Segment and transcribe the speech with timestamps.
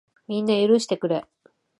[0.27, 1.23] みんな、許してくれ。